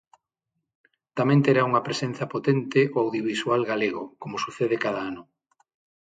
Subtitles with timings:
[1.17, 5.21] Tamén terá unha presenza potente o audiovisual galego, como sucede cada ano.